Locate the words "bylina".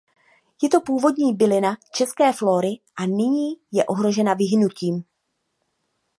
1.35-1.77